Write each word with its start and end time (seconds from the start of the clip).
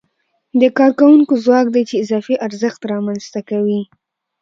د 0.61 0.63
کارکوونکو 0.77 1.33
ځواک 1.43 1.67
دی 1.75 1.83
چې 1.89 2.01
اضافي 2.03 2.35
ارزښت 2.45 2.81
رامنځته 2.93 3.41
کوي 3.49 3.81